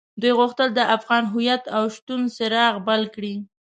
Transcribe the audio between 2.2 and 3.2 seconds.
څراغ بل